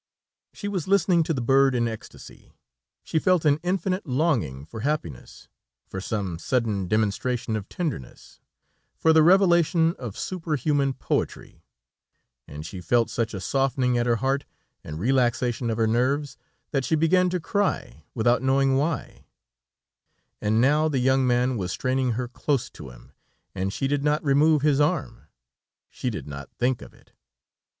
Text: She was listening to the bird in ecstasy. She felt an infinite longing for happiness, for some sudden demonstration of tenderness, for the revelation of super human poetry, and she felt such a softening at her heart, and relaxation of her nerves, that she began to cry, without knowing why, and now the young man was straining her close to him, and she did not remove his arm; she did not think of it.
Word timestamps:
She 0.51 0.67
was 0.67 0.87
listening 0.87 1.21
to 1.25 1.31
the 1.35 1.43
bird 1.43 1.75
in 1.75 1.87
ecstasy. 1.87 2.55
She 3.03 3.19
felt 3.19 3.45
an 3.45 3.59
infinite 3.61 4.07
longing 4.07 4.65
for 4.65 4.79
happiness, 4.79 5.47
for 5.85 6.01
some 6.01 6.39
sudden 6.39 6.87
demonstration 6.87 7.55
of 7.55 7.69
tenderness, 7.69 8.39
for 8.95 9.13
the 9.13 9.21
revelation 9.21 9.93
of 9.99 10.17
super 10.17 10.55
human 10.55 10.93
poetry, 10.93 11.63
and 12.47 12.65
she 12.65 12.81
felt 12.81 13.11
such 13.11 13.35
a 13.35 13.39
softening 13.39 13.95
at 13.95 14.07
her 14.07 14.15
heart, 14.15 14.43
and 14.83 14.99
relaxation 14.99 15.69
of 15.69 15.77
her 15.77 15.85
nerves, 15.85 16.35
that 16.71 16.83
she 16.83 16.95
began 16.95 17.29
to 17.29 17.39
cry, 17.39 18.03
without 18.15 18.41
knowing 18.41 18.77
why, 18.77 19.27
and 20.41 20.59
now 20.59 20.87
the 20.87 20.97
young 20.97 21.27
man 21.27 21.57
was 21.57 21.71
straining 21.71 22.13
her 22.13 22.27
close 22.27 22.71
to 22.71 22.89
him, 22.89 23.11
and 23.53 23.71
she 23.71 23.85
did 23.87 24.03
not 24.03 24.23
remove 24.23 24.63
his 24.63 24.79
arm; 24.81 25.27
she 25.91 26.09
did 26.09 26.25
not 26.25 26.49
think 26.57 26.81
of 26.81 26.91
it. 26.91 27.11